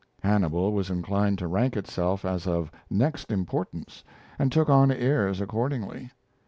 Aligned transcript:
Hannibal 0.23 0.73
was 0.73 0.89
inclined 0.89 1.37
to 1.37 1.47
rank 1.47 1.77
itself 1.77 2.25
as 2.25 2.47
of 2.47 2.71
next 2.89 3.31
importance, 3.31 4.03
and 4.39 4.51
took 4.51 4.67
on 4.67 4.89
airs 4.91 5.39
accordingly. 5.39 6.09